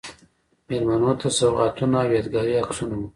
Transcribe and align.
میلمنو 0.67 1.11
ته 1.21 1.27
سوغاتونه 1.37 1.97
او 2.03 2.09
یادګاري 2.15 2.53
عکسونه 2.61 2.93
و. 2.99 3.03